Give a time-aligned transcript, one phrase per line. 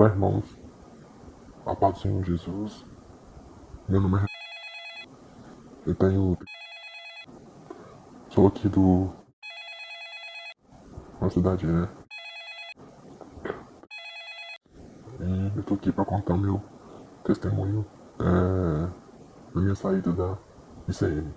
[0.00, 0.58] Olá, irmãos.
[1.66, 2.86] A paz do Senhor Jesus.
[3.86, 4.26] Meu nome é.
[5.84, 6.38] Eu tenho.
[8.30, 9.10] Sou aqui do.
[11.20, 11.86] Uma cidade, né?
[15.20, 16.62] E eu tô aqui pra contar meu
[17.22, 17.84] testemunho
[18.20, 20.38] é, da minha saída da
[20.88, 21.30] ICM.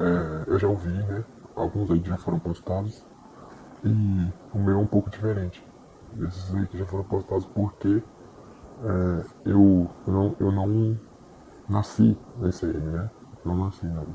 [0.00, 1.24] É, eu já ouvi, né?
[1.54, 3.06] Alguns aí já foram postados.
[3.84, 5.64] E o meu é um pouco diferente.
[6.26, 8.02] Esses aí que já foram postados porque
[8.82, 10.98] é, eu, eu, não, eu não
[11.68, 13.10] nasci na ICM, né?
[13.44, 14.06] Eu não nasci não.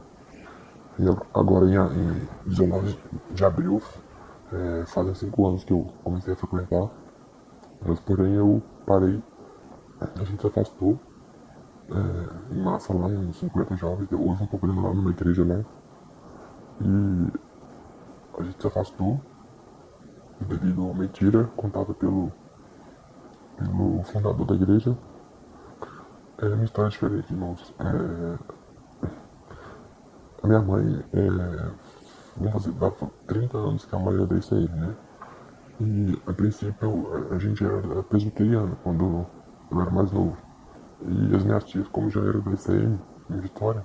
[0.99, 2.97] E agora em, em 19
[3.31, 3.81] de abril,
[4.51, 6.89] é, fazem 5 anos que eu comecei a frequentar,
[7.85, 9.21] mas porém eu parei,
[9.99, 10.99] a gente se afastou
[11.89, 15.63] é, em massa lá, uns 50 jovens, houve um problema lá numa igreja lá,
[16.81, 17.31] e
[18.37, 19.19] a gente se afastou
[20.45, 22.31] devido a uma mentira contada pelo,
[23.57, 24.97] pelo fundador da igreja.
[26.37, 27.73] É uma história diferente, irmãos.
[27.79, 28.37] É,
[30.43, 31.27] a minha mãe, é,
[32.35, 32.91] vamos fazer, dá
[33.27, 34.95] 30 anos que a mãe desse aí, né?
[35.79, 39.25] E a princípio a gente era presbiteriano quando
[39.71, 40.37] eu era mais novo.
[41.01, 43.83] E as minhas tias, como já eram da ICM, em Vitória,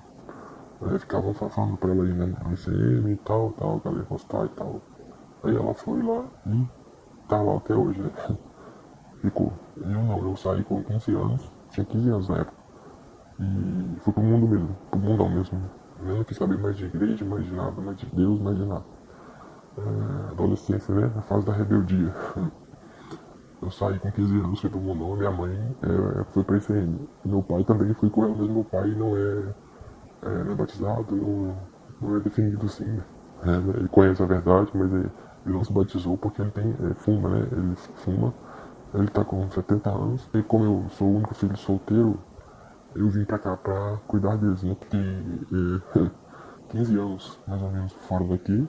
[0.80, 4.80] né, ficavam falando pra ela ir na ICM e tal, tal, galera gostar e tal.
[5.42, 6.66] Aí ela foi lá e
[7.28, 8.10] tá lá até hoje, né?
[9.20, 9.52] Ficou.
[9.76, 12.56] Eu não, eu saí com 15 anos, tinha 15 anos na época.
[13.38, 15.60] E fui pro mundo mesmo, pro mundão mesmo.
[16.02, 18.64] Eu não quis saber mais de igreja, mais de nada, mais de Deus, mais de
[18.64, 18.84] nada.
[19.78, 21.10] É, adolescência, né?
[21.16, 22.12] A fase da rebeldia.
[23.62, 27.08] Eu saí com 15 anos, fui pro mundão, minha mãe é, foi pra ICM.
[27.24, 29.54] Meu pai também foi com ela, mas meu pai não é,
[30.22, 31.56] é, é batizado, não,
[32.00, 33.02] não é definido assim, né?
[33.42, 35.10] É, ele conhece a verdade, mas ele,
[35.44, 37.48] ele não se batizou porque ele tem, é, fuma, né?
[37.52, 38.32] Ele fuma.
[38.94, 40.28] Ele tá com 70 anos.
[40.34, 42.18] E como eu sou o único filho solteiro,
[42.94, 44.74] eu vim pra cá pra cuidar deles, né?
[44.78, 46.10] Porque é,
[46.70, 48.66] 15 anos, mais ou menos, fora daqui.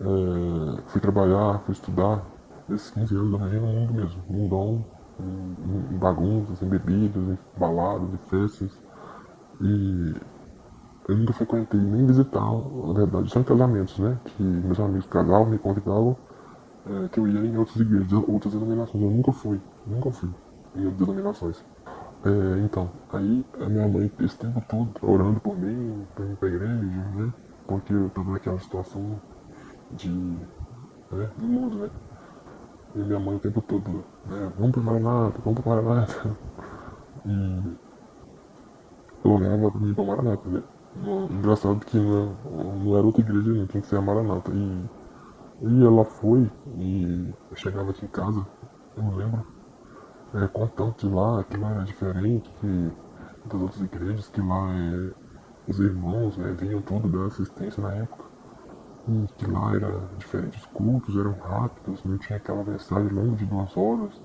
[0.00, 2.22] É, fui trabalhar, fui estudar.
[2.70, 4.22] Esses 15 anos eu vivi no mundo mesmo.
[4.28, 4.84] Mundão,
[5.20, 8.70] em, em bagunças, em bebidas, em baladas, em festas.
[9.60, 10.14] E
[11.06, 14.18] eu nunca frequentei nem visitar, na verdade, só em casamentos, né?
[14.24, 16.16] Que meus amigos casavam, me convidavam,
[16.86, 19.02] é, que eu ia em outras igrejas, outras denominações.
[19.04, 20.30] Eu nunca fui, nunca fui
[20.74, 21.64] em outras denominações.
[22.24, 26.48] É, então, aí a minha mãe esse tempo todo orando por mim, pra ir pra
[26.48, 27.32] igreja, né?
[27.66, 29.20] Porque eu tava naquela situação
[29.90, 30.08] de.
[30.08, 31.90] Né, do mundo, né?
[32.94, 34.52] E minha mãe o tempo todo, né?
[34.58, 36.36] Vamos pro Maranata, vamos pro Maranata.
[37.26, 37.62] E
[39.24, 40.62] eu olhava pra mim pro Maranata, né?
[41.30, 42.36] Engraçado que não,
[42.76, 44.52] não era outra igreja, não, tinha que ser a Maranata.
[44.52, 44.90] E,
[45.62, 48.46] e ela foi, e eu chegava aqui em casa,
[48.96, 49.44] eu não lembro,
[50.34, 52.92] é, contando que lá, que lá era diferente que
[53.46, 55.12] das outras igrejas, que lá é,
[55.68, 58.24] os irmãos né, vinham tudo da assistência na época.
[59.06, 63.44] E que lá era diferente, os cultos eram rápidos, não tinha aquela mensagem longa de
[63.44, 64.20] duas horas.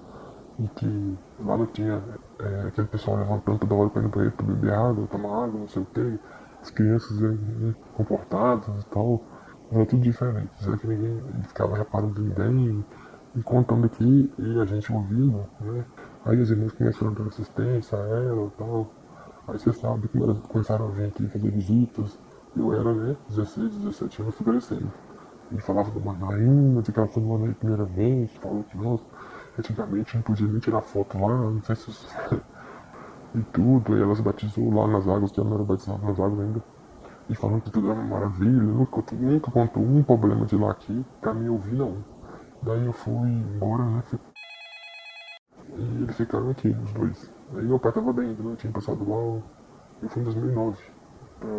[0.58, 2.02] E que lá não tinha
[2.40, 5.60] é, aquele pessoal levantando toda hora para ir no banheiro para beber água, tomar água,
[5.60, 6.20] não sei o que
[6.62, 9.24] as crianças né, comportadas e tal,
[9.72, 10.50] era tudo diferente.
[10.62, 12.86] Será que ninguém ficava reparando ninguém
[13.36, 15.86] e contando aqui e a gente ouvindo, né?
[16.26, 18.92] Aí as irmãs começaram a dar assistência a ela e tal.
[19.48, 22.20] Aí você sabe como elas começaram a vir aqui fazer visitas.
[22.56, 24.92] Eu era, né, 16, 17 anos, crescendo.
[25.52, 29.04] E falava do Manaína, de casa do Manaína primeira vez, falou que, nossa,
[29.58, 31.92] antigamente não podia nem tirar foto lá, não sei se
[33.36, 36.20] e tudo, e ela se batizou lá nas águas, que ela não era batizada nas
[36.20, 36.64] águas ainda.
[37.30, 41.06] E falando que tudo era uma maravilha, nunca, nunca contou um problema de lá aqui,
[41.22, 42.04] pra mim ouvir não.
[42.64, 44.04] Daí eu fui embora, né?
[45.78, 47.32] E eles ficaram aqui, os dois.
[47.56, 48.56] Aí meu pai tava bem, né?
[48.58, 49.42] Tinha passado lá,
[50.02, 50.84] eu fui em 2009.
[51.40, 51.50] Pra...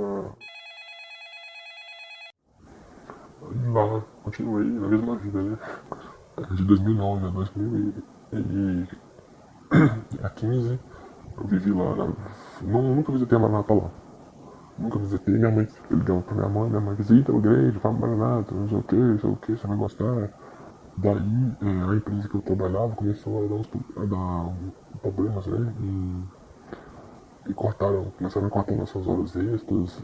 [3.43, 5.59] Aí lá, continuei na mesma vida, né?
[6.51, 7.95] De 2009 a 2000
[8.33, 8.89] e, e,
[10.25, 10.81] a 15
[11.41, 12.13] eu vivi lá, né?
[12.63, 13.91] não, nunca visitei a Maranata lá.
[14.79, 17.93] Nunca visitei, minha mãe ligou pra minha mãe, minha mãe visita a igreja, vai pra
[17.93, 20.31] Maranata, não sei o que, não sei o que, você vai gostar.
[20.97, 25.73] Daí é, a empresa que eu trabalhava começou a dar, uns, a dar problemas, né?
[25.81, 30.03] E, e cortaram, começaram a cortar nossas horas extras,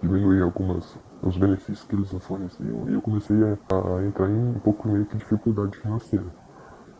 [0.00, 2.88] diminuir algumas os benefícios que eles nos forneciam.
[2.88, 6.26] E eu comecei a, a entrar em um pouco meio que dificuldade financeira.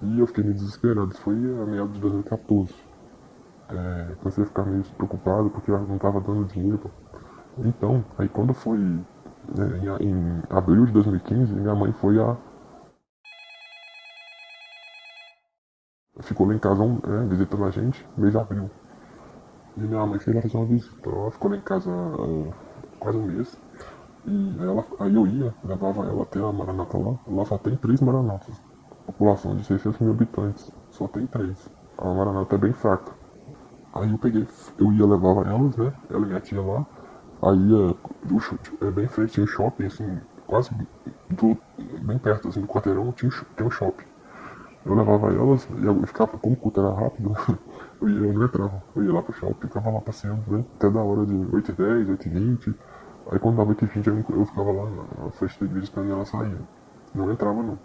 [0.01, 1.11] E eu fiquei meio desesperado.
[1.11, 2.92] Isso foi a meados de 2014
[3.69, 6.91] é, comecei a ficar meio preocupado porque eu não estava dando dinheiro.
[7.59, 12.37] Então, aí quando foi é, em, em abril de 2015, minha mãe foi a
[16.23, 18.71] ficou lá em casa um, é, visitando a gente, mês de abril.
[19.77, 21.09] E minha mãe lá fazer uma visita.
[21.09, 22.53] Ela ficou lá em casa uh,
[22.99, 23.59] quase um mês.
[24.27, 27.19] E ela, aí eu ia, levava ela até a Maranata lá.
[27.27, 28.61] Lá só tem três Maranatas.
[29.07, 31.69] População de 600 mil habitantes, só tem três.
[31.99, 33.13] A Maranata é bem fraca.
[33.95, 34.47] Aí eu peguei,
[34.79, 35.93] eu ia levava elas, né?
[36.09, 36.87] Ela e minha tia lá.
[37.43, 40.71] Aí é, é bem frente, um shopping, assim, quase
[41.29, 41.57] do,
[42.03, 44.05] bem perto assim, do quarteirão, tinha, tinha um shopping.
[44.85, 47.35] Eu levava elas e eu ficava, como o culto era rápido,
[48.01, 48.83] eu, ia, eu não entrava.
[48.97, 50.65] Eu ia lá pro shopping, ficava lá passeando, né?
[50.77, 52.75] Até da hora de 8h10, 8h20.
[53.31, 54.91] Aí quando dava 8h20 eu, eu ficava lá
[55.25, 56.57] na frente da igreja esperando ela sair.
[57.15, 57.79] Não entrava não.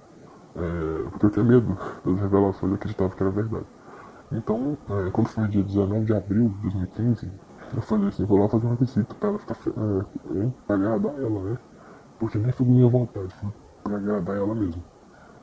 [0.55, 3.65] É, porque eu tinha medo das revelações, eu acreditava que era verdade.
[4.31, 7.31] Então, é, quando foi dia 19 de abril de 2015,
[7.75, 11.43] eu falei assim, vou lá fazer uma visita pra ela ficar é, pra agradar ela,
[11.43, 11.57] né?
[12.19, 13.49] Porque nem foi minha vontade, foi
[13.83, 14.83] pra agradar ela mesmo.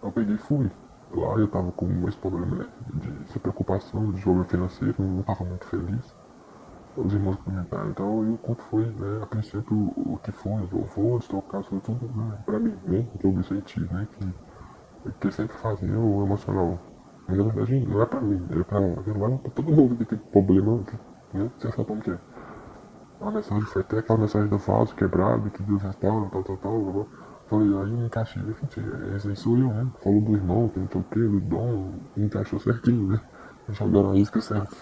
[0.03, 0.71] Eu peguei e fui.
[1.15, 2.67] Lá eu tava com esse problema né,
[3.33, 6.15] de preocupação, de jogo financeiro, não tava muito feliz.
[6.97, 11.27] Os irmãos comentaram, então eu quanto foi, né, a princípio o que foi, os louvores,
[11.27, 13.07] tocar, foi tudo né, pra mim, né?
[13.19, 14.07] Que eu senti, né?
[14.13, 16.79] Que, que sempre fazia o emocional.
[17.27, 20.19] Mas na verdade não é pra mim, é pra, é pra todo mundo que tem
[20.19, 20.81] problema,
[21.33, 21.51] né?
[21.59, 22.19] Você sabe como que é.
[23.21, 26.83] A mensagem foi até aquela mensagem do vaso quebrado, que Deus restaura, tal, tal, tal,
[26.83, 27.09] tal.
[27.47, 28.81] Falei, aí eu encaixei, gente,
[29.17, 29.87] esse aí sou eu, né?
[30.03, 33.21] Falou do irmão, que não sei o que, do dom, encaixou certinho, né?
[33.71, 34.77] Jogaram a isca certa.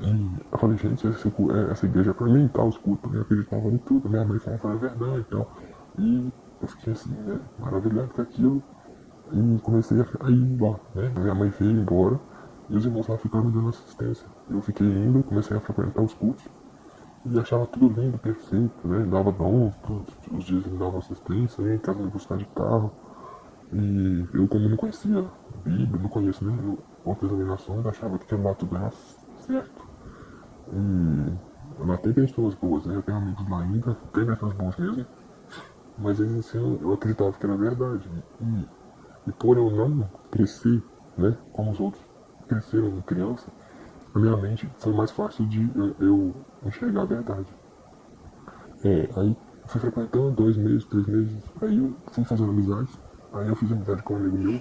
[0.00, 3.22] E eu falei, gente, esse, é, essa igreja é pra mim tal, os cultos, eu
[3.22, 5.52] acreditava em tudo, minha mãe falava a verdade e tal.
[5.98, 6.32] E
[6.62, 8.62] eu fiquei assim, né, maravilhado com aquilo.
[9.32, 11.12] E comecei a aí lá, né?
[11.18, 12.18] Minha mãe veio embora
[12.68, 14.26] e os irmãos lá ficaram me dando assistência.
[14.48, 16.44] Eu fiquei indo, comecei a frequentar os cultos
[17.24, 19.04] e achava tudo lindo, perfeito, né?
[19.04, 22.90] Dava dons, todos os dias ele dava assistência, ia em casa me buscar de carro.
[23.72, 25.24] E eu, como não conhecia
[25.64, 28.90] Bíblia, não conheço nem outras denominações, achava que lá tudo era
[29.40, 29.82] certo.
[30.72, 32.96] E lá tem pessoas boas, né?
[32.96, 35.06] Eu tenho amigos lá ainda, tem pessoas boas mesmo,
[35.98, 38.08] mas eles assim, eu acreditava que era verdade.
[38.40, 38.77] E,
[39.28, 40.82] e por eu não crescer,
[41.16, 42.02] né, como os outros
[42.48, 43.50] cresceram criança,
[44.14, 45.70] a minha mente foi mais fácil de
[46.00, 46.34] eu
[46.64, 47.46] enxergar a verdade.
[48.84, 49.36] É, aí
[49.66, 52.88] fui frequentando dois meses, três meses, aí eu fui fazendo amizade,
[53.32, 54.60] aí eu fiz amizade com um amigo meu,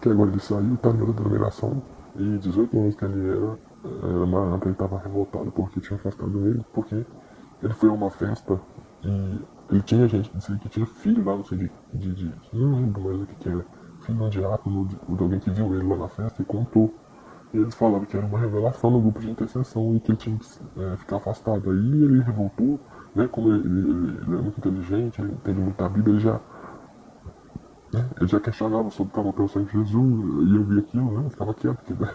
[0.00, 1.82] que agora ele saiu, tá em outra denominação,
[2.16, 3.58] e 18 anos que ele era,
[4.02, 7.06] era maranata, ele tava revoltado porque tinha afastado ele, porque
[7.62, 8.60] ele foi a uma festa
[9.04, 10.30] e ele tinha gente,
[10.60, 13.48] que tinha filho lá, não sei de, de, de não lembro mais o que que
[13.48, 13.64] era,
[14.04, 16.92] filho um diácono, de, alguém que viu ele lá na festa e contou
[17.54, 20.36] e eles falaram que era uma revelação no grupo de intercessão e que ele tinha
[20.36, 20.46] que
[20.76, 21.70] é, ficar afastado.
[21.70, 22.80] Aí ele revoltou,
[23.14, 23.28] né?
[23.28, 26.40] Como ele, ele, ele é muito inteligente, ele entende muito a Bíblia, ele já,
[27.92, 31.12] né, ele já questionava sobre o amor pelo sangue de Jesus, e eu vi aquilo,
[31.12, 31.26] né?
[31.26, 32.12] Eu ficava quieto, porque, né?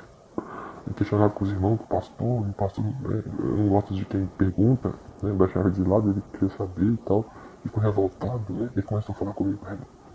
[0.98, 4.94] Questionava com os irmãos, com o pastor, o pastor né, não gosto de quem pergunta,
[5.24, 5.32] né?
[5.32, 7.24] Baixava de lado, ele queria saber e tal,
[7.64, 8.70] ficou revoltado, né?
[8.76, 9.60] Ele começou a falar comigo,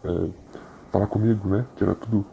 [0.04, 0.30] é,
[0.94, 1.66] falar comigo, né?
[1.74, 2.24] Que era tudo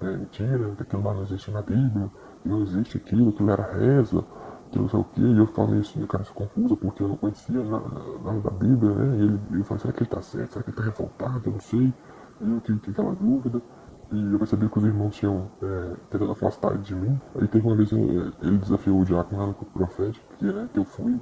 [0.00, 2.10] é mentira, que aquilo lá não existe na Bíblia,
[2.44, 4.24] não existe aquilo, aquilo era reza,
[4.70, 7.16] que não sei o que, e eu falei assim, eu cara, confuso, porque eu não
[7.16, 7.88] conhecia nada,
[8.24, 10.70] nada da Bíblia, né, e ele, ele falou, será que ele tá certo, será que
[10.70, 11.92] ele tá revoltado, eu não sei,
[12.40, 13.62] e eu tive aquela dúvida,
[14.10, 17.76] e eu percebi que os irmãos tinham é, tentado afastar de mim, aí teve uma
[17.76, 21.20] vez, eu, é, ele desafiou o diácono lá no profético, que, né, que eu fui,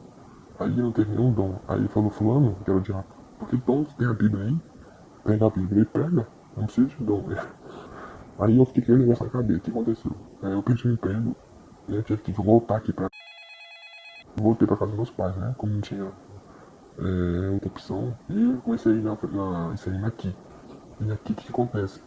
[0.59, 3.93] aí não teve nenhum dom, aí ele falou, fulano, que era o diácono, porque dons
[3.95, 4.59] tem a Bíblia aí,
[5.23, 6.27] pega a Bíblia e prega,
[6.57, 7.53] não precisa de né.
[8.39, 10.13] Aí eu fiquei com aquele negócio na cabeça, o que aconteceu?
[10.43, 11.37] Aí eu pedi um emprego
[11.89, 13.11] e eu tive que voltar aqui pra.
[14.37, 15.55] Voltei pra casa dos meus pais, né?
[15.59, 16.11] Como não tinha
[16.99, 18.17] é, outra opção.
[18.29, 20.35] E comecei a ir na, na, isso aí aqui.
[21.01, 22.01] E aqui o que, que acontece?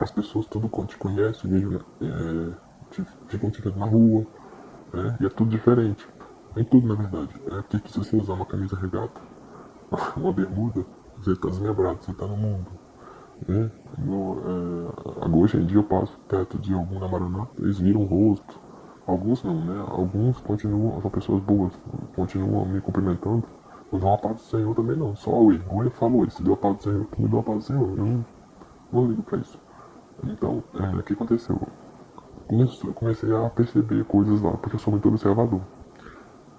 [0.00, 2.54] As pessoas tudo te conhecem, vejo, é,
[2.90, 4.26] te, te vendo na rua,
[4.92, 5.16] né?
[5.20, 6.06] E é tudo diferente.
[6.56, 7.34] Nem tudo na verdade.
[7.46, 9.20] É porque se você usar uma camisa regata,
[10.16, 10.84] uma bermuda,
[11.18, 12.70] você tá desmembrado, você tá no mundo.
[13.48, 13.70] Né?
[13.98, 14.36] No,
[15.24, 18.60] é, hoje em dia eu passo perto de algum na eles viram o rosto.
[19.06, 19.84] Alguns não, né?
[19.88, 21.72] Alguns continuam, são pessoas boas,
[22.14, 23.42] continuam me cumprimentando.
[23.90, 25.16] Não dão a paz do Senhor também não.
[25.16, 25.78] Só o erro.
[25.78, 27.88] O erro falou, se deu a paz do Senhor, me deu a paz do Senhor.
[27.88, 28.24] Eu não,
[28.92, 29.58] não ligo pra isso.
[30.24, 31.60] Então, é, o que aconteceu?
[32.46, 35.60] Comecei, comecei a perceber coisas lá, porque eu sou muito observador.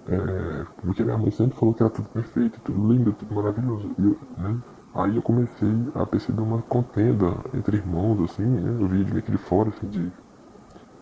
[0.08, 3.90] É, porque minha mãe sempre falou que era tudo perfeito, tudo lindo, tudo maravilhoso.
[3.98, 4.58] E eu, né?
[4.94, 8.76] Aí eu comecei a perceber uma contenda entre irmãos, assim, né?
[8.78, 10.12] Eu vi de meio que de fora, assim, de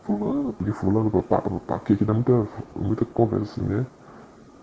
[0.03, 3.85] fulano, de fulano, papá, papá, porque aqui dá muita, muita conversa, assim, né?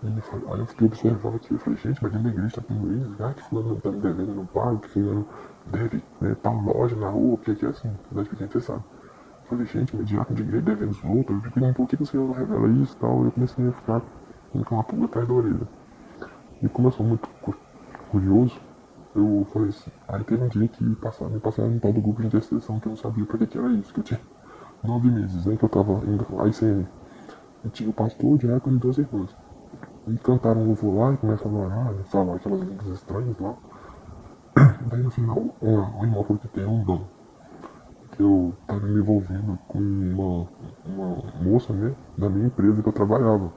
[0.02, 3.34] Aí eu fiquei observando aqui, eu falei, gente, mas dentro da igreja tá isso, ah,
[3.34, 5.26] que fulano tá me devendo, não paga, que fulano
[5.66, 8.82] deve, né, tal loja na rua, porque aqui é assim, cidade pequena, você sabe.
[9.44, 11.36] falei, gente, mas diácono de igreja devendo os outros.
[11.36, 13.22] Eu fiquei, por que, o Senhor não revela isso e tal?
[13.22, 14.02] E eu comecei a ficar
[14.52, 15.68] com uma pulga atrás da orelha.
[16.62, 17.28] E como eu sou muito
[18.10, 18.58] curioso,
[19.18, 22.20] eu falei assim, aí teve um dia que passaram, me passaram no tal do grupo
[22.20, 24.20] de intercessão que eu não sabia pra que, era isso, que eu tinha
[24.82, 26.86] nove meses, né, que eu tava indo à ICN.
[27.64, 29.34] E tinha o pastor, o diácono e duas irmãs.
[30.06, 33.54] E cantaram um louvor lá e começaram a orar, falar aquelas línguas estranhas lá.
[34.90, 37.04] Daí no final, uma, irmã falou que tem um dom.
[38.12, 40.46] Que eu tava me envolvendo com uma,
[40.84, 43.52] uma moça, né, da minha empresa que eu trabalhava.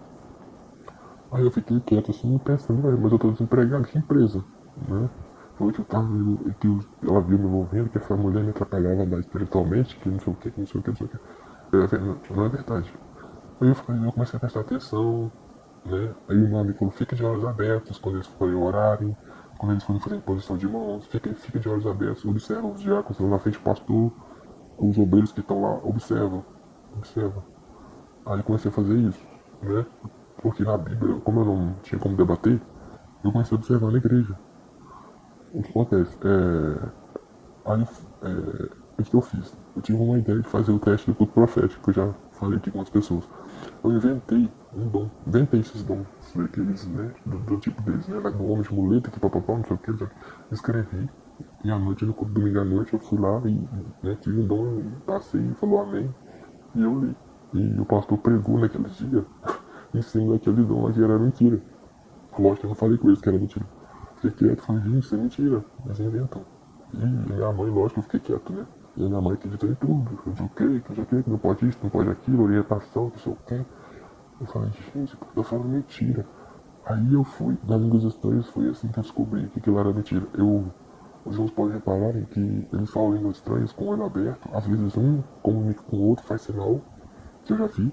[1.31, 4.43] Aí eu fiquei quieto assim, pensando, mas eu tô desempregado, que empresa,
[4.89, 5.09] né?
[5.69, 6.07] Que eu tava,
[6.59, 6.67] que
[7.07, 10.35] ela viu me envolvendo, que essa mulher me atrapalhava mais espiritualmente, que não sei o
[10.35, 11.17] que, não sei o que, não sei o que.
[11.95, 12.93] É, não é verdade.
[13.61, 15.31] Aí eu, falei, eu comecei a prestar atenção,
[15.85, 16.15] né?
[16.27, 19.15] Aí o amigo falou, fica de olhos abertos quando eles forem orarem,
[19.57, 23.19] quando eles forem fazer posição de mãos, fica, fica de olhos abertos, observa os diáconos,
[23.19, 24.11] lá na frente do pastor,
[24.77, 26.43] os obreiros que estão lá, observa,
[26.97, 27.45] observa.
[28.25, 29.23] Aí eu comecei a fazer isso,
[29.61, 29.85] né?
[30.41, 32.59] Porque na Bíblia, como eu não tinha como debater,
[33.23, 34.35] eu comecei a observar na igreja.
[35.53, 36.17] O que acontece?
[36.23, 36.89] É...
[37.65, 37.83] Aí,
[38.23, 38.69] é...
[38.99, 39.55] o que eu fiz?
[39.75, 42.57] Eu tive uma ideia de fazer o teste do culto profético, que eu já falei
[42.57, 43.27] aqui com as pessoas.
[43.83, 46.07] Eu inventei um dom, inventei esses dons,
[46.43, 49.75] aqueles, né, do, do tipo deles, né, do homem de muleta, que papapá, não sei
[49.75, 50.09] o que, já
[50.51, 51.09] escrevi.
[51.63, 53.67] E à noite, no domingo à noite, eu fui lá e
[54.05, 56.13] né, tive um dom, passei e falou amém.
[56.75, 57.15] E eu li.
[57.53, 59.25] E o pastor pregou naquele dia.
[59.93, 61.61] em cima daquele dom que era mentira.
[62.37, 63.65] Lógico que eu não falei com eles que era mentira.
[64.21, 66.43] Fiquei quieto, falei, gente, isso é mentira, mas é inventam.
[66.93, 68.67] E minha mãe, lógico, eu fiquei quieto, né?
[68.95, 70.19] E minha mãe acreditou em tudo.
[70.27, 70.81] Eu disse, o quê?
[70.85, 73.65] Que o que, não pode isso, não pode aquilo, orientação, não sei o quê.
[74.39, 76.23] Eu falei, gente, eu falo mentira.
[76.85, 80.27] Aí eu fui, nas línguas estranhas, foi assim que eu descobri que aquilo era mentira.
[80.35, 80.71] Eu,
[81.25, 84.47] os irmãos podem reparar que eles falam línguas estranhas com o olho aberto.
[84.53, 86.79] Às vezes um comunica com o outro, faz sinal,
[87.43, 87.91] que eu já vi.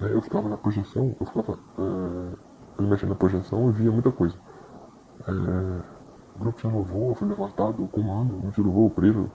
[0.00, 1.58] É, eu ficava na projeção, eu ficava
[2.78, 4.34] é, mexendo na projeção e via muita coisa.
[5.28, 5.82] É,
[6.38, 9.30] grupo de louvor, fui levantado, o comando, grupo de louvor, preso,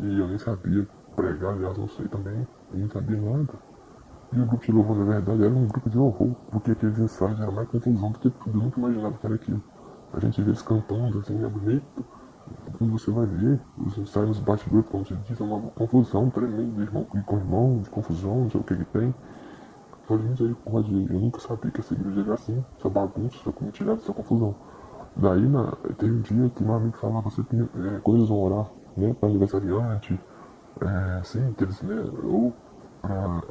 [0.00, 3.54] e eu nem sabia pregar, aliás, não sei também, eu não sabia nada.
[4.32, 7.40] E o grupo de louvor, na verdade, era um grupo de horror, porque aqueles ensaios
[7.40, 9.62] eram mais confusão do que tudo, eu nunca imaginava que era aquilo.
[10.12, 12.04] A gente vê eles cantando, assim, é bonito,
[12.78, 16.82] quando você vai ver, os ensaios nos bastidores, como você disse, é uma confusão tremenda,
[16.82, 19.14] irmão com irmão, de confusão, não sei o que que tem.
[20.06, 24.12] Foi misericórdia, eu nunca sabia que essa igreja era assim, essa bagunça, essa comitiva, essa
[24.12, 24.54] confusão.
[25.16, 28.66] Daí na, teve um dia que meu amigo falava, você tem é, coisas a orar,
[28.96, 30.20] né, para aniversariante,
[30.80, 32.52] é, assim, que eles, né, ou
[33.00, 33.42] pra,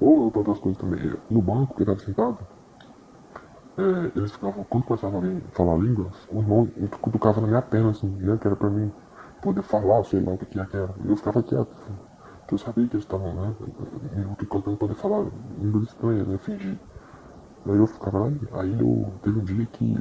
[0.00, 1.14] ou outras coisas também.
[1.30, 2.38] No banco que eu tava sentado,
[3.76, 6.68] é, eles ficavam, quando começava a falar línguas, o irmão
[7.00, 8.90] cutucava na minha perna, assim, né, que era pra mim
[9.42, 10.94] poder falar, sei lá o que que era.
[11.04, 11.94] E eu ficava quieto, assim.
[12.50, 13.54] Eu sabia que eles estavam, né?
[13.60, 15.24] Eu fiquei pra poder falar
[15.60, 16.36] língua estranha, né?
[16.38, 16.76] Fingir.
[17.64, 19.96] Daí eu ficava lá, aí eu teve um dia que.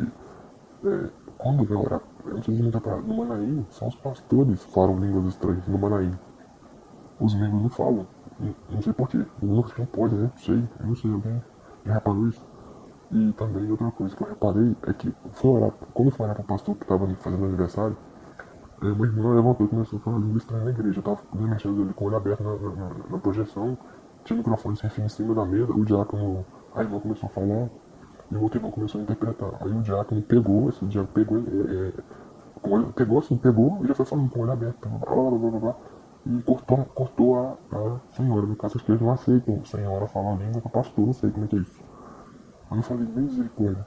[0.83, 2.01] É, quando vai orar,
[2.43, 6.13] sei se você parado, no Manaim, só os pastores falam línguas estranhas no Manaim.
[7.19, 8.07] Os membros não falam.
[8.39, 9.25] Não, não sei porquê.
[9.41, 10.31] Não, não pode, né?
[10.33, 10.63] Não sei.
[10.79, 11.43] Eu não sei, alguém
[11.85, 12.45] já reparou isso.
[13.11, 16.45] E também outra coisa que eu reparei é que foi orar, quando fui orar pro
[16.45, 17.97] pastor que estava fazendo aniversário,
[18.81, 20.99] Aí uma irmã levantou e começou a falar língua estranha na igreja.
[20.99, 23.77] Eu tava mexendo ali com o olho aberto na, na, na projeção,
[24.23, 27.31] tinha o microfone sem fio em cima da mesa, o diácono, a irmã começou a
[27.31, 27.69] falar,
[28.31, 29.51] e o irmão começou a interpretar.
[29.61, 34.05] Aí o diácono pegou, esse diácono pegou, é, é, pegou assim, pegou e já foi
[34.05, 35.75] falando com o olho aberto, blá, blá, blá, blá, blá,
[36.25, 38.45] e cortou, cortou a, a senhora.
[38.45, 41.47] No caso, acho que não aceitam senhora falar língua para pastor, não sei como é
[41.47, 41.81] que é isso.
[42.71, 43.85] Aí eu falei, misericórdia,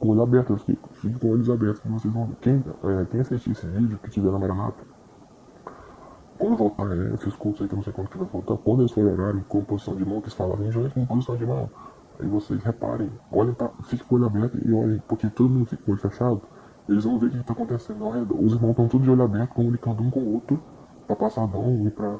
[0.00, 0.78] com o olho aberto, eu fiquei,
[1.18, 2.30] com olhos abertos, vocês vão.
[2.40, 4.82] Quem, é, quem assistir esse vídeo, que tiver na Maranata,
[6.38, 8.80] quando voltar, né, esses cursos aí que eu não sei quando que vai voltar, quando
[8.80, 11.68] eles forem orar em composição de mão, que eles falam, em com composição de mão,
[12.18, 15.66] aí vocês reparem, olhem pra, fiquem com o olho aberto e olhem, porque todo mundo
[15.66, 16.42] fica com o olho fechado,
[16.88, 18.38] eles vão ver o que está acontecendo ao redor.
[18.42, 20.62] Os irmãos estão tudo de olho aberto, comunicando um com o outro,
[21.06, 22.18] pra passar dom e pra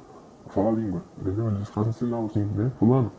[0.48, 1.48] falar língua, entendeu?
[1.48, 3.12] Eles fazem sinal assim, né, fulano,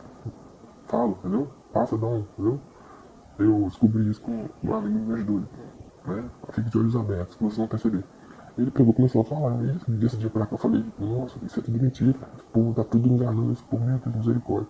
[0.86, 1.48] fala, entendeu?
[1.72, 2.60] Passa dom, entendeu?
[3.38, 5.42] Eu descobri isso com um amigo me ajudou,
[6.06, 6.24] né?
[6.50, 8.04] Fique de olhos abertos, que vocês vão perceber.
[8.56, 11.62] Ele pegou começou a falar, e desse dia pra cá eu falei, nossa, isso é
[11.62, 14.68] tudo mentira, esse povo tá tudo enganando, esse povo, meu Deus, misericórdia.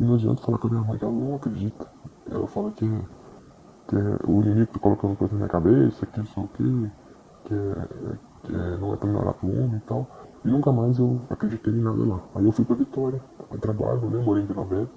[0.00, 1.86] E não adianta falar com a minha mãe que ela não acredita.
[2.30, 2.86] Ela fala que,
[3.88, 6.90] que é, o inimigo tá colocando coisa na minha cabeça, que não sei o que,
[7.50, 10.06] é, que é, não é pra melhorar pro homem e tal.
[10.44, 12.20] E nunca mais eu acreditei em nada lá.
[12.36, 13.20] Aí eu fui pra Vitória,
[13.52, 14.88] a trabalho, né, morei em Vila Velha.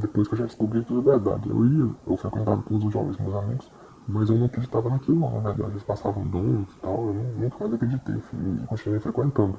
[0.00, 1.50] Depois que eu já descobri tudo é verdade.
[1.50, 3.70] Eu ia, eu frequentava com os jovens, meus amigos,
[4.06, 5.72] mas eu não acreditava naquilo não, na verdade.
[5.72, 9.58] Eles passavam dons e tal, eu nunca mais acreditei, e continuei frequentando.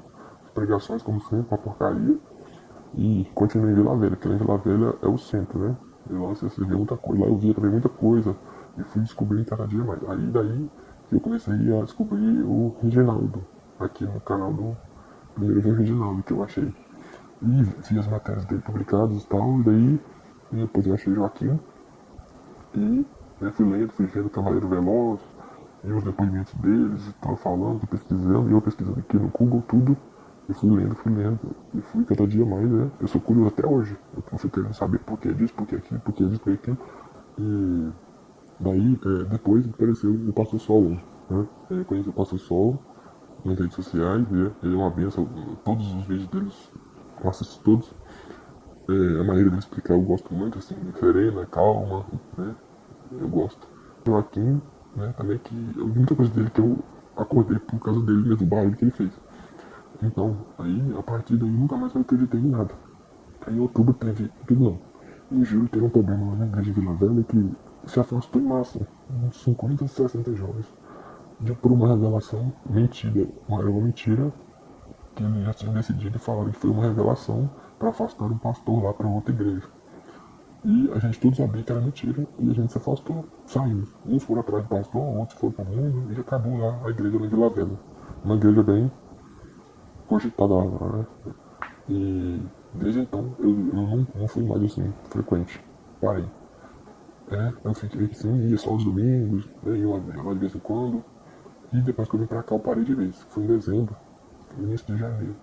[0.54, 2.18] pregações, como sempre, uma porcaria.
[2.94, 5.76] E continuei em Vila Velha, que lá em Vila Velha é o centro, né?
[6.08, 8.36] E lá você vê muita coisa, lá eu via também muita coisa.
[8.78, 10.02] E fui descobrindo cada dia mais.
[10.08, 10.70] Aí daí
[11.12, 13.44] eu comecei a descobrir o Reginaldo,
[13.78, 14.76] aqui no canal do
[15.34, 16.72] primeiro o Reginaldo, que eu achei.
[17.42, 20.00] E vi as matérias dele publicadas e tal, e daí
[20.52, 21.58] depois eu achei Joaquim.
[22.74, 23.06] E
[23.40, 25.20] né, fui lendo, fui vendo Cavaleiro Veloz,
[25.82, 29.96] e os depoimentos deles, e tal, falando, pesquisando, e eu pesquisando aqui no Google tudo.
[30.50, 31.38] E fui lendo, fui lendo,
[31.72, 32.90] e fui cada dia mais, né?
[33.00, 33.96] Eu sou curioso até hoje.
[34.16, 36.70] Eu fui querendo saber por que disso, por que aquilo, por que disso, por que
[36.70, 36.78] aquilo.
[37.38, 37.92] E
[38.58, 41.46] daí, é, depois apareceu o Pastor Solo, né?
[41.70, 42.80] Eu conheci o Pastor Solo
[43.44, 44.50] nas redes sociais, né?
[44.60, 45.28] Ele é uma benção,
[45.64, 46.72] todos os vídeos deles,
[47.22, 47.94] eu assisto todos.
[48.88, 52.04] É, a maneira dele explicar eu gosto muito, assim, serena, calma,
[52.36, 52.56] né?
[53.12, 53.68] Eu gosto.
[54.04, 54.60] Joaquim,
[54.96, 56.76] né, também que muita coisa dele que eu
[57.16, 59.12] acordei por causa dele mesmo, do barulho que ele fez.
[60.02, 62.74] Então, aí, a partir daí, nunca mais eu acreditei em nada.
[63.46, 64.78] Aí, em outubro teve, não.
[65.30, 67.52] Em julho teve um problema na igreja de Vila Velha que
[67.84, 68.80] se afastou em massa,
[69.10, 70.66] uns 50, 60 jovens,
[71.38, 73.28] de, por uma revelação mentira.
[73.46, 74.32] Uma, uma mentira
[75.14, 78.82] que eles já tinham decidido e falaram que foi uma revelação para afastar um pastor
[78.82, 79.68] lá para outra igreja.
[80.64, 83.88] E a gente tudo sabia que era mentira e a gente se afastou, saindo.
[84.04, 87.18] Uns foram atrás do pastor, outros foram para o mundo e acabou lá a igreja
[87.18, 87.78] na Vila Velha.
[88.24, 88.90] Uma igreja bem
[90.10, 91.06] cogitada né?
[91.88, 92.42] E
[92.74, 95.62] desde então eu, eu não, não fui mais assim, frequente.
[96.00, 96.26] Parei.
[97.30, 101.04] É, eu fiquei assim, ia só os domingos, né, ia lá de vez em quando.
[101.72, 103.22] E depois que eu vim pra cá eu parei de vez.
[103.28, 103.94] Foi em dezembro,
[104.58, 105.36] início de janeiro.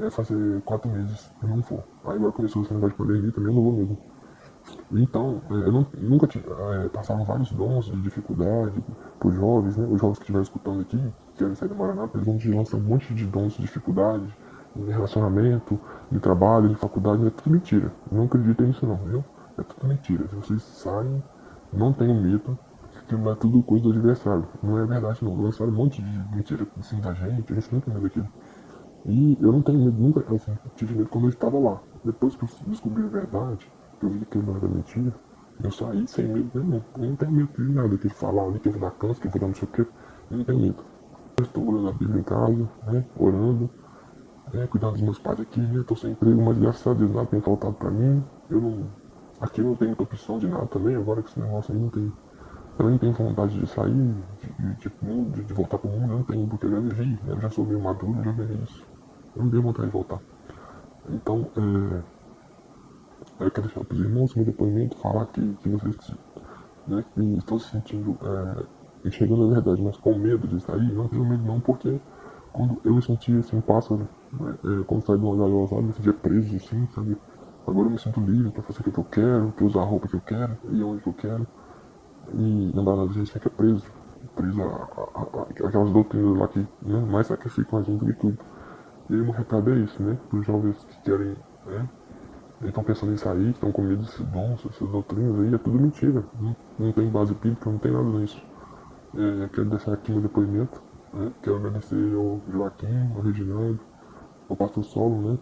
[0.00, 1.82] É fazer quatro meses eu não vou.
[2.04, 3.98] Aí agora começou esse negócio de pandemia também eu não vou mesmo.
[4.92, 8.80] Então, é, eu não, nunca tive, é, passaram vários dons de dificuldade
[9.18, 9.86] para os jovens, né?
[9.90, 12.80] Os jovens que estiveram escutando aqui, querem sair do Maraná, eles vão te lançar um
[12.80, 14.26] monte de dons de dificuldade,
[14.76, 17.90] de relacionamento, de trabalho, de faculdade, é tudo mentira.
[18.12, 19.24] Não acredito nisso não, viu?
[19.58, 20.28] É tudo mentira.
[20.28, 21.22] Se vocês saem,
[21.72, 22.58] não tenham medo,
[23.08, 24.46] que não é tudo coisa do adversário.
[24.62, 25.40] Não é verdade não.
[25.40, 28.28] Lançaram um monte de mentira em cima da gente, a gente não tem medo daquilo.
[29.06, 31.80] E eu não tenho medo, nunca assim, tive medo quando eu estava lá.
[32.04, 35.14] Depois que eu descobri a verdade, que eu vi que não era mentira,
[35.62, 36.82] eu saí sem medo nenhum.
[36.98, 39.26] Eu não tenho medo de nada, que falar ali que eu vou dar câncer, que
[39.26, 39.80] eu vou dar não sei o que.
[39.80, 40.84] Eu não tenho medo.
[41.42, 43.04] Estou orando Bíblia em casa, né?
[43.18, 43.70] Orando,
[44.52, 44.66] né?
[44.66, 45.80] cuidando dos meus pais aqui, né?
[45.80, 48.22] Estou sem emprego, mas graças a Deus nada tem faltado para mim.
[48.48, 48.86] Eu não.
[49.40, 52.12] Aqui não tem opção de nada também, agora que esse negócio aí não tem.
[52.78, 54.90] Eu nem tenho vontade de sair, de, de,
[55.32, 57.20] de, de voltar pro mundo, eu não tenho, porque eu já vivi, né?
[57.26, 58.86] eu já sou meio maduro, já vivi isso.
[59.36, 60.18] Eu não tenho vontade de voltar.
[61.10, 62.02] Então, é,
[63.44, 65.96] eu quero deixar para os irmãos meu depoimento, falar que, que vocês
[66.86, 68.64] né, que estão se sentindo, é,
[69.04, 72.00] enxergando a verdade, mas com medo de sair, não tenho medo não, porque
[72.52, 75.92] quando eu me sentia assim, pássaro, né, é, quando saí de uma gaiola, eu me
[75.92, 77.16] sentia preso assim, sabe?
[77.66, 80.08] Agora eu me sinto livre para fazer o que eu quero, para usar a roupa
[80.08, 81.46] que eu quero, ir onde eu quero.
[82.34, 83.84] E na verdade a gente fica preso,
[84.34, 88.18] preso a, a, a, aquelas doutrinas lá que né, mais sacrificam a gente do que
[88.18, 88.38] tudo.
[89.08, 90.16] E aí, meu recado é isso, né?
[90.28, 91.36] Para os jovens que querem,
[91.66, 91.88] né?
[92.68, 96.24] estão pensando em sair, estão com medo desses dons, essas doutrinas aí, é tudo mentira.
[96.40, 98.40] Não, não tem base bíblica, não tem nada nisso.
[99.14, 100.80] É, quero deixar aqui meu depoimento,
[101.12, 101.32] né?
[101.42, 103.80] Quero agradecer ao Joaquim, ao Reginaldo,
[104.48, 105.38] ao Pastor Solo, né?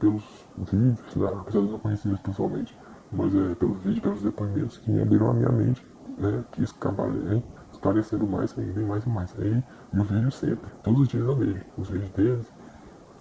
[0.00, 0.24] Pelos
[0.56, 1.28] vídeos, né?
[1.32, 2.76] apesar de não conhecer eles pessoalmente,
[3.12, 5.86] mas é pelos vídeos, pelos depoimentos que me abriram a minha mente,
[6.18, 6.42] né?
[6.52, 9.34] Que esclarecendo esclarecendo mais ainda, mais e mais.
[9.38, 12.52] Aí, e o vídeo sempre, todos os dias eu vejo os vídeos deles,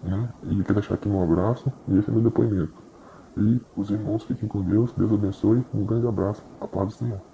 [0.04, 0.30] né?
[0.44, 2.74] E quero deixar aqui um abraço e esse é meu depoimento.
[3.38, 7.31] E os irmãos fiquem com Deus, Deus abençoe, um grande abraço, a paz do Senhor.